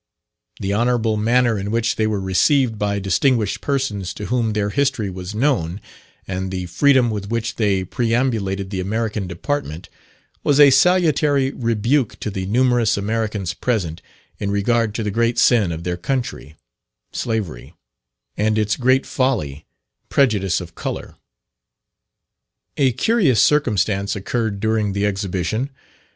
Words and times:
The 0.59 0.73
honourable 0.73 1.15
manner 1.15 1.59
in 1.59 1.69
which 1.69 1.95
they 1.95 2.07
were 2.07 2.19
received 2.19 2.79
by 2.79 2.97
distinguished 2.97 3.61
persons 3.61 4.15
to 4.15 4.25
whom 4.25 4.53
their 4.53 4.71
history 4.71 5.11
was 5.11 5.35
known, 5.35 5.79
and 6.27 6.49
the 6.49 6.65
freedom 6.65 7.11
with 7.11 7.29
which 7.29 7.57
they 7.57 7.83
perambulated 7.83 8.71
the 8.71 8.79
American 8.79 9.27
department, 9.27 9.89
was 10.43 10.59
a 10.59 10.71
salutary 10.71 11.51
rebuke 11.51 12.19
to 12.21 12.31
the 12.31 12.47
numerous 12.47 12.97
Americans 12.97 13.53
present, 13.53 14.01
in 14.39 14.49
regard 14.49 14.95
to 14.95 15.03
the 15.03 15.11
great 15.11 15.37
sin 15.37 15.71
of 15.71 15.83
their 15.83 15.97
country 15.97 16.55
slavery; 17.13 17.75
and 18.35 18.57
its 18.57 18.77
great 18.77 19.05
folly 19.05 19.67
prejudice 20.09 20.59
of 20.59 20.73
colour. 20.73 21.17
A 22.75 22.91
curious 22.93 23.39
circumstance 23.39 24.15
occurred 24.15 24.59
during 24.59 24.93
the 24.93 25.05
Exhibition. 25.05 25.69